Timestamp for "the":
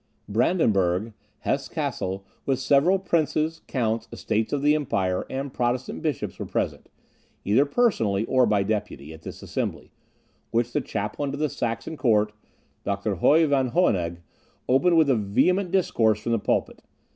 4.63-4.73, 10.73-10.81, 11.37-11.49, 16.31-16.39